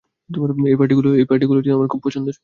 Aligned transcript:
এই 0.69 0.75
পার্টিগুলো 0.79 1.09
আমার 1.73 1.87
খুব 1.87 2.01
পছন্দের। 2.05 2.35